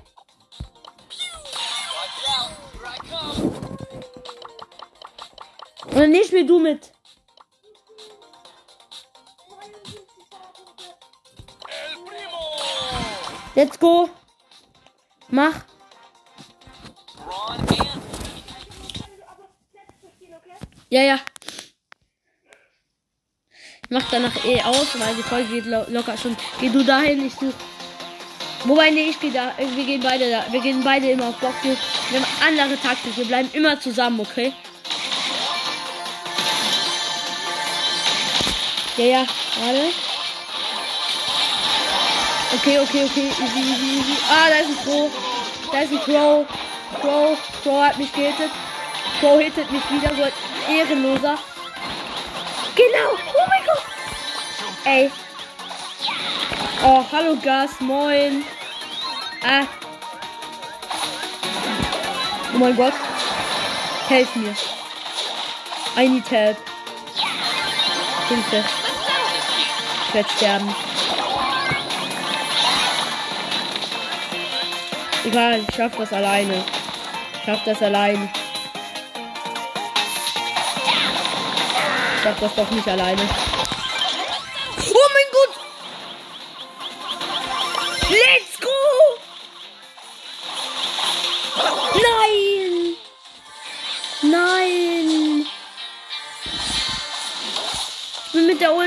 Und 5.94 6.00
dann 6.00 6.10
nicht 6.10 6.26
spiel 6.26 6.48
du 6.48 6.58
mit. 6.58 6.92
Let's 13.54 13.78
go. 13.78 14.10
Mach. 15.30 15.54
Ja, 20.90 21.02
ja. 21.02 21.20
Ich 23.84 23.90
mach 23.92 24.10
danach 24.10 24.44
eh 24.46 24.64
aus, 24.64 25.00
weil 25.00 25.16
die 25.16 25.22
Folge 25.22 25.50
geht 25.50 25.66
lo 25.68 25.84
locker 25.90 26.18
schon. 26.18 26.36
Geh 26.60 26.70
du 26.70 26.84
dahin, 26.84 27.28
ich 27.28 27.36
such. 27.36 27.54
Wobei, 28.66 28.90
nee, 28.90 29.10
ich 29.12 29.20
geh 29.20 29.30
da. 29.30 29.54
Wir 29.58 29.86
gehen 29.86 30.02
beide 30.02 30.32
da. 30.32 30.52
Wir 30.52 30.62
gehen 30.62 30.84
beide 30.84 31.12
immer 31.12 31.28
auf. 31.28 31.40
Wir 31.40 31.78
wir 32.10 32.20
haben 32.20 32.28
andere 32.48 32.80
Taktik. 32.82 33.16
Wir 33.16 33.26
bleiben 33.26 33.50
immer 33.54 33.80
zusammen, 33.80 34.20
okay? 34.22 34.54
Ja, 38.98 39.06
ja. 39.06 39.26
Warte. 39.60 39.92
Okay, 42.56 42.80
okay, 42.80 43.06
okay. 43.06 43.28
Easy, 43.28 43.60
easy, 43.60 43.98
easy. 43.98 44.18
Ah, 44.30 44.50
da 44.50 44.56
ist 44.58 44.70
ein 44.70 44.78
Crow. 44.84 45.12
Da 45.72 45.80
ist 45.80 45.92
ein 45.92 46.00
Crow. 46.02 46.46
Crow. 47.02 47.38
Crow 47.64 47.84
hat 47.84 47.98
mich 47.98 48.14
gehittet. 48.14 48.52
Crow 49.20 49.40
hittet 49.40 49.72
mich 49.72 49.82
wieder. 49.90 50.14
So 50.16 50.24
ein 50.24 50.32
Ehrenloser. 50.70 51.38
Genau. 52.76 53.10
Oh 53.36 53.48
mein 53.50 53.66
Gott. 53.66 53.84
Ey. 54.86 55.12
Oh, 56.84 57.04
hallo 57.12 57.36
Gas. 57.42 57.80
Moin. 57.80 58.46
Ah. 59.44 59.66
Oh 62.54 62.58
mein 62.60 62.76
Gott. 62.76 62.94
Helf 64.08 64.36
mir. 64.36 64.56
I 65.98 66.08
need 66.08 66.30
help. 66.30 66.58
Hilfe. 68.30 68.83
Ich 70.14 70.18
werde 70.18 70.30
sterben. 70.30 70.76
Egal, 75.26 75.62
ich 75.68 75.76
schaff 75.76 75.92
das 75.98 76.14
alleine. 76.14 76.64
Ich 77.34 77.44
schaff 77.44 77.64
das 77.66 77.82
alleine. 77.82 78.30
Ich 82.16 82.22
schaff 82.22 82.40
das 82.40 82.54
doch 82.54 82.70
nicht 82.70 82.88
alleine. 82.88 83.22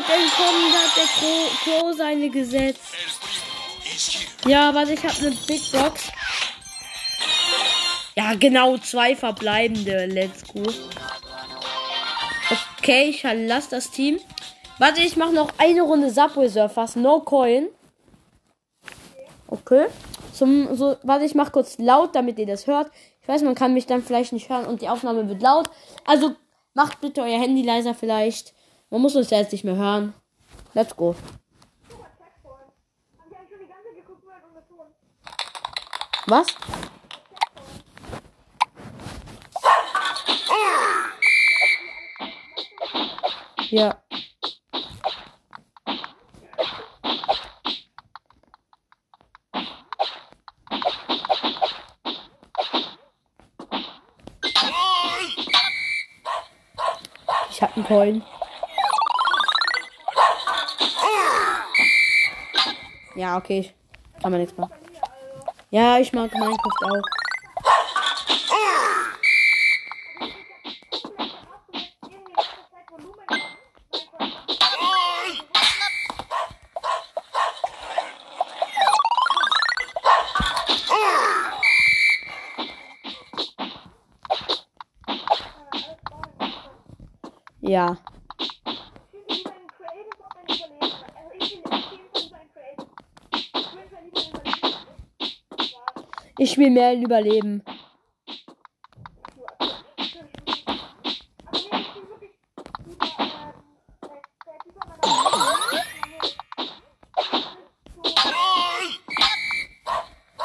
Ult 0.06 0.14
entkommen, 0.14 0.72
da 0.72 0.78
hat 0.78 0.96
der 0.96 1.04
Crow, 1.04 1.50
Crow 1.64 1.96
seine 1.96 2.30
gesetzt. 2.30 2.80
Ja, 4.46 4.72
warte, 4.74 4.92
ich 4.92 5.02
habe 5.02 5.14
eine 5.18 5.30
Big 5.46 5.72
Box. 5.72 6.12
Ja, 8.14 8.34
genau, 8.34 8.78
zwei 8.78 9.16
verbleibende. 9.16 10.06
Let's 10.06 10.44
go. 10.44 10.62
Okay, 12.78 13.10
ich 13.10 13.20
verlasse 13.20 13.70
das 13.70 13.90
Team. 13.90 14.20
Warte, 14.78 15.02
ich 15.02 15.16
mache 15.16 15.32
noch 15.32 15.50
eine 15.58 15.82
Runde 15.82 16.10
Subway 16.10 16.48
Surfers. 16.48 16.96
No 16.96 17.20
Coin. 17.20 17.68
Okay. 19.48 19.86
Zum, 20.32 20.76
so, 20.76 20.96
warte, 21.02 21.24
ich 21.24 21.34
mache 21.34 21.50
kurz 21.50 21.78
laut, 21.78 22.14
damit 22.14 22.38
ihr 22.38 22.46
das 22.46 22.66
hört. 22.66 22.90
Ich 23.22 23.28
weiß, 23.28 23.42
man 23.42 23.54
kann 23.54 23.74
mich 23.74 23.86
dann 23.86 24.04
vielleicht 24.04 24.32
nicht 24.32 24.48
hören 24.48 24.66
und 24.66 24.82
die 24.82 24.88
Aufnahme 24.88 25.28
wird 25.28 25.42
laut. 25.42 25.68
Also 26.04 26.36
macht 26.74 27.00
bitte 27.00 27.22
euer 27.22 27.40
Handy 27.40 27.62
leiser 27.62 27.94
vielleicht. 27.94 28.54
Man 28.90 29.02
muss 29.02 29.16
uns 29.16 29.30
ja 29.30 29.38
jetzt 29.38 29.52
nicht 29.52 29.64
mehr 29.64 29.76
hören. 29.76 30.14
Let's 30.74 30.94
go. 30.94 31.16
Was? 36.26 36.46
Ja. 43.70 44.02
Ich 57.50 57.62
hab 57.62 57.76
einen 57.76 57.86
Coin. 57.86 58.35
Ja, 63.16 63.38
okay. 63.38 63.70
Kann 64.20 64.30
man 64.30 64.40
nichts 64.40 64.56
machen. 64.58 64.74
Ja, 65.70 65.98
ich 65.98 66.12
mag 66.12 66.32
Minecraft 66.32 66.84
auch. 66.84 67.02
Ja. 87.60 87.96
Ich 96.38 96.52
spiele 96.52 96.70
mehr 96.70 96.94
Überleben. 96.94 97.62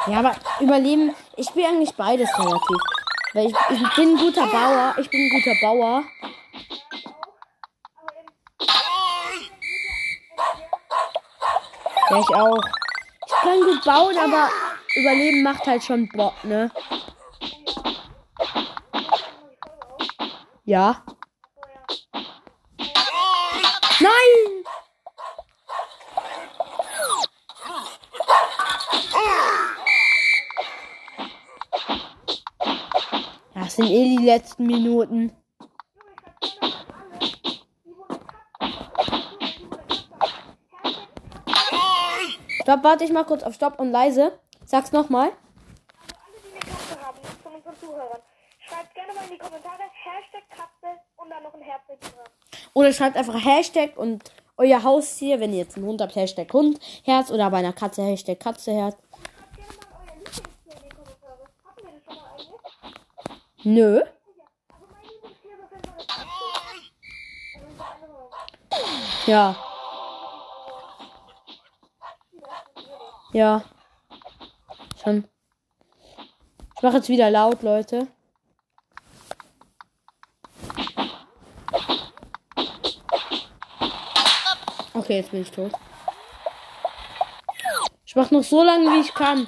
Ja, 0.07 0.19
aber 0.19 0.35
Überleben, 0.59 1.13
ich 1.35 1.47
spiele 1.47 1.67
eigentlich 1.67 1.93
beides 1.95 2.29
relativ. 2.39 2.77
Weil 3.33 3.47
ich, 3.47 3.55
ich 3.69 3.95
bin 3.95 4.09
ein 4.09 4.17
guter 4.17 4.47
Bauer. 4.47 4.95
Ich 4.97 5.09
bin 5.09 5.19
ein 5.19 5.29
guter 5.29 5.55
Bauer. 5.61 6.03
Ja, 12.09 12.19
ich 12.19 12.35
auch. 12.35 12.57
Ich 13.25 13.33
kann 13.33 13.61
gut 13.61 13.83
bauen, 13.85 14.17
aber 14.17 14.49
Überleben 14.95 15.43
macht 15.43 15.65
halt 15.67 15.83
schon 15.83 16.09
Bock, 16.09 16.43
ne? 16.43 16.71
Ja. 20.65 21.03
Nein! 23.99 24.63
Das 33.53 33.75
sind 33.75 33.85
eh 33.85 34.17
die 34.17 34.25
letzten 34.25 34.65
Minuten. 34.65 35.31
Stopp, 42.61 42.83
warte 42.83 43.03
ich 43.03 43.11
mal 43.11 43.23
kurz 43.23 43.43
auf 43.43 43.55
Stopp 43.55 43.79
und 43.79 43.91
leise. 43.91 44.39
Sag's 44.71 44.93
nochmal. 44.93 45.27
alle, 45.27 45.33
die 46.45 46.49
eine 46.49 46.59
Katze 46.61 47.05
haben, 47.05 47.17
von 47.43 47.55
unseren 47.55 47.77
Zuhörern, 47.77 48.21
schreibt 48.57 48.95
gerne 48.95 49.13
mal 49.13 49.25
in 49.25 49.31
die 49.31 49.37
Kommentare 49.37 49.81
Hashtag 49.81 50.49
Katze 50.49 50.97
und 51.17 51.29
dann 51.29 51.43
noch 51.43 51.53
ein 51.53 51.61
Herz 51.61 51.81
dran. 51.87 51.99
Oder 52.73 52.93
schreibt 52.93 53.17
einfach 53.17 53.45
Hashtag 53.45 53.97
und 53.97 54.31
euer 54.55 54.81
Haustier, 54.81 55.41
wenn 55.41 55.51
ihr 55.51 55.59
jetzt 55.59 55.75
einen 55.75 55.87
Hund 55.87 55.99
habt, 55.99 56.15
Hashtag 56.15 56.53
Hund, 56.53 56.79
Herz 57.03 57.31
oder 57.31 57.49
bei 57.49 57.57
einer 57.57 57.73
Katze, 57.73 58.01
Hashtag 58.01 58.39
Katze, 58.39 58.71
Herz. 58.71 58.95
Schreibt 58.95 59.57
gerne 59.57 59.73
mal 59.73 59.87
euer 60.07 60.15
Lieblingstier 60.15 60.73
in 60.77 60.83
die 60.83 60.95
Kommentare. 60.95 61.49
Hatten 61.65 61.83
wir 61.83 61.91
das 61.91 62.05
schon 62.05 62.15
mal 62.15 62.29
eigentlich? 62.37 62.55
Nö. 63.65 64.01
Ja. 69.27 69.47
Also. 69.49 69.57
Also. 72.73 73.37
Ja. 73.37 73.65
Schon. 75.03 75.27
Ich 76.75 76.83
mache 76.83 76.97
jetzt 76.97 77.09
wieder 77.09 77.31
laut, 77.31 77.63
Leute. 77.63 78.07
Okay, 84.93 85.17
jetzt 85.17 85.31
bin 85.31 85.41
ich 85.41 85.51
tot. 85.51 85.71
Ich 88.05 88.15
mache 88.15 88.33
noch 88.33 88.43
so 88.43 88.63
lange, 88.63 88.91
wie 88.91 88.99
ich 88.99 89.13
kann. 89.13 89.47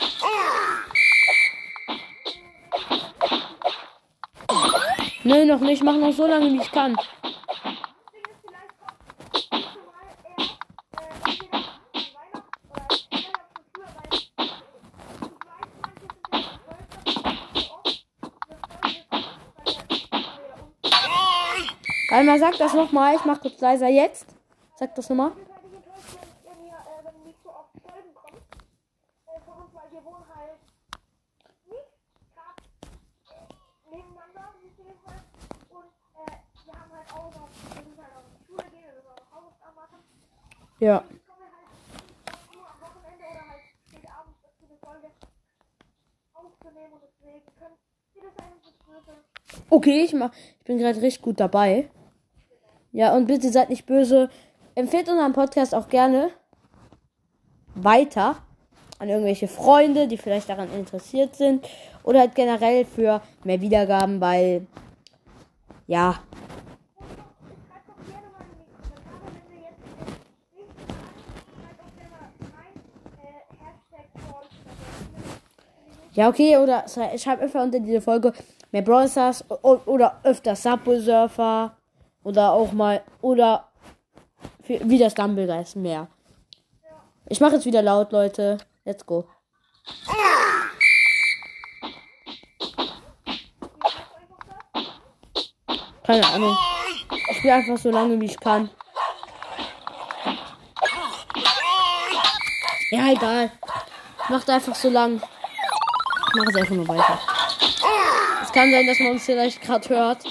Nö, 5.23 5.45
noch 5.45 5.59
nicht. 5.59 5.79
Ich 5.79 5.83
mache 5.83 5.97
noch 5.97 6.13
so 6.13 6.25
lange, 6.25 6.51
wie 6.51 6.61
ich 6.61 6.71
kann. 6.71 6.97
Einmal 22.13 22.37
sag 22.37 22.55
das 22.59 22.75
nochmal. 22.75 23.15
Ich 23.15 23.25
mach 23.25 23.41
kurz 23.41 23.59
leiser 23.59 23.87
jetzt. 23.87 24.27
Sag 24.75 24.93
das 24.93 25.09
nochmal. 25.09 25.31
Ja. 40.79 41.03
Okay, 49.71 50.03
ich 50.03 50.13
mach. 50.13 50.31
Ich 50.59 50.63
bin 50.65 50.77
gerade 50.77 51.01
richtig 51.01 51.23
gut 51.23 51.39
dabei. 51.39 51.89
Ja, 52.93 53.13
und 53.15 53.25
bitte 53.25 53.51
seid 53.51 53.69
nicht 53.69 53.85
böse. 53.85 54.29
Empfehlt 54.75 55.09
unseren 55.09 55.33
Podcast 55.33 55.75
auch 55.75 55.89
gerne 55.89 56.29
weiter 57.75 58.37
an 58.99 59.09
irgendwelche 59.09 59.47
Freunde, 59.47 60.07
die 60.07 60.17
vielleicht 60.17 60.47
daran 60.47 60.71
interessiert 60.73 61.35
sind. 61.35 61.67
Oder 62.03 62.19
halt 62.21 62.35
generell 62.35 62.85
für 62.85 63.21
mehr 63.43 63.59
Wiedergaben, 63.61 64.21
weil. 64.21 64.65
Ja. 65.87 66.19
Ja, 76.13 76.29
okay, 76.29 76.57
oder 76.57 76.85
schrei- 76.87 77.17
schreibt 77.17 77.41
einfach 77.41 77.63
unter 77.63 77.79
diese 77.79 78.01
Folge 78.01 78.33
mehr 78.71 78.83
Brawl 78.83 79.07
Stars 79.09 79.43
oder 79.63 80.19
öfter 80.23 80.55
Subway 80.55 80.99
Surfer. 80.99 81.75
Oder 82.23 82.51
auch 82.53 82.71
mal. 82.71 83.03
Oder 83.21 83.69
wie 84.67 84.97
das 84.97 85.13
Dumblegeist 85.13 85.75
mehr. 85.75 86.07
Ich 87.27 87.39
mache 87.39 87.55
jetzt 87.55 87.65
wieder 87.65 87.81
laut, 87.81 88.11
Leute. 88.11 88.57
Let's 88.85 89.05
go. 89.05 89.27
Keine 96.03 96.27
Ahnung. 96.27 96.57
Ich 97.29 97.37
spiele 97.37 97.53
einfach 97.53 97.77
so 97.77 97.89
lange, 97.89 98.19
wie 98.19 98.25
ich 98.25 98.39
kann. 98.39 98.69
Ja, 102.91 103.11
egal. 103.11 103.51
Macht 104.29 104.49
einfach 104.49 104.75
so 104.75 104.89
lang. 104.89 105.15
Ich 105.15 106.35
mache 106.35 106.49
es 106.49 106.55
einfach 106.55 106.75
nur 106.75 106.87
weiter. 106.87 107.19
Es 108.41 108.51
kann 108.51 108.71
sein, 108.71 108.85
dass 108.85 108.99
man 108.99 109.11
uns 109.13 109.25
vielleicht 109.25 109.61
gerade 109.61 109.89
hört. 109.89 110.23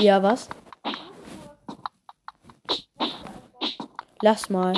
Ja, 0.00 0.22
was? 0.22 0.48
Lass 4.22 4.48
mal. 4.48 4.72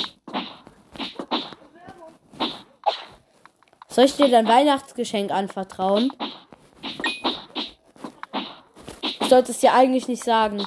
Soll 3.87 4.07
ich 4.07 4.17
dir 4.17 4.29
dein 4.29 4.49
Weihnachtsgeschenk 4.49 5.31
anvertrauen? 5.31 6.13
Ich 9.21 9.29
sollte 9.29 9.53
es 9.53 9.61
dir 9.61 9.73
eigentlich 9.73 10.09
nicht 10.09 10.25
sagen. 10.25 10.67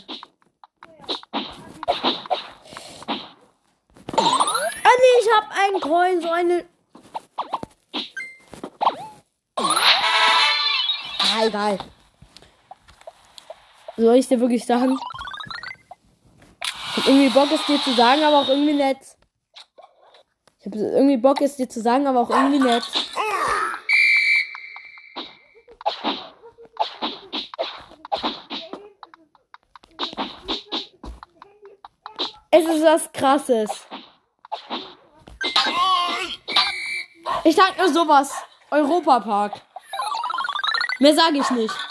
Ah 4.14 4.24
nee, 5.02 5.18
ich 5.20 5.30
hab 5.36 5.50
einen 5.52 5.82
Coin, 5.82 6.22
so 6.22 6.30
eine. 6.30 6.66
Ah, 11.18 11.46
egal. 11.46 11.78
Soll 13.98 14.16
ich 14.16 14.28
dir 14.28 14.40
wirklich 14.42 14.66
sagen? 14.66 14.98
Ich 16.62 16.98
hab 16.98 17.08
irgendwie 17.08 17.30
Bock, 17.30 17.50
es 17.52 17.66
dir 17.66 17.82
zu 17.82 17.94
sagen, 17.94 18.24
aber 18.24 18.42
auch 18.42 18.50
irgendwie 18.50 18.74
nett. 18.74 18.98
Ich 20.60 20.66
hab 20.66 20.76
irgendwie 20.76 21.18
Bock, 21.18 21.40
es 21.42 21.56
dir 21.56 21.70
zu 21.70 21.82
sagen, 21.82 22.06
aber 22.06 22.22
auch 22.22 22.30
irgendwie 22.30 22.60
nett. 22.60 22.84
Es 32.52 32.66
ist 32.66 32.84
was 32.84 33.12
krasses. 33.12 33.70
Ich 37.44 37.56
sag 37.56 37.78
nur 37.78 37.94
sowas. 37.94 38.34
Europapark. 38.72 39.62
Mehr 41.00 41.14
sage 41.14 41.38
ich 41.38 41.50
nicht. 41.52 41.85